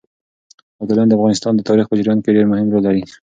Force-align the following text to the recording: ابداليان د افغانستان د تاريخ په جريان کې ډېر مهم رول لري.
ابداليان 0.81 1.07
د 1.09 1.13
افغانستان 1.17 1.53
د 1.55 1.61
تاريخ 1.69 1.85
په 1.89 1.95
جريان 1.99 2.19
کې 2.21 2.35
ډېر 2.35 2.45
مهم 2.51 2.67
رول 2.73 2.83
لري. 2.87 3.03